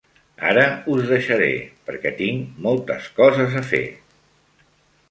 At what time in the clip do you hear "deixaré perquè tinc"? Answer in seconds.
1.11-2.59